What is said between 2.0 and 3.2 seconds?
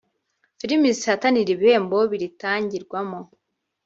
biritangirwamo